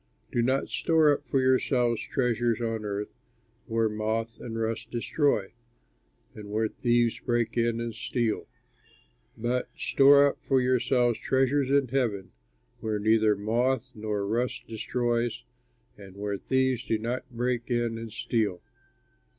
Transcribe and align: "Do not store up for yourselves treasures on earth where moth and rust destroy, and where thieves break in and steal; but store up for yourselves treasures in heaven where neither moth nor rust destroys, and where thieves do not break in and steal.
"Do 0.31 0.41
not 0.41 0.69
store 0.69 1.11
up 1.13 1.27
for 1.27 1.39
yourselves 1.39 2.01
treasures 2.01 2.59
on 2.59 2.83
earth 2.85 3.13
where 3.67 3.87
moth 3.87 4.39
and 4.41 4.57
rust 4.57 4.89
destroy, 4.89 5.53
and 6.33 6.49
where 6.49 6.67
thieves 6.67 7.19
break 7.19 7.55
in 7.55 7.79
and 7.79 7.93
steal; 7.93 8.47
but 9.37 9.69
store 9.77 10.25
up 10.25 10.39
for 10.41 10.59
yourselves 10.59 11.19
treasures 11.19 11.69
in 11.69 11.89
heaven 11.89 12.31
where 12.79 12.97
neither 12.97 13.35
moth 13.35 13.91
nor 13.93 14.25
rust 14.25 14.63
destroys, 14.67 15.43
and 15.99 16.15
where 16.17 16.39
thieves 16.39 16.83
do 16.87 16.97
not 16.97 17.29
break 17.29 17.69
in 17.69 17.99
and 17.99 18.11
steal. 18.11 18.63